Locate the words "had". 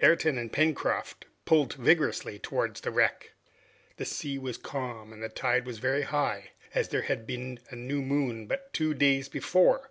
7.02-7.26